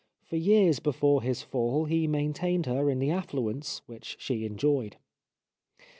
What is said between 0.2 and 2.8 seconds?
For years before his fall he maintained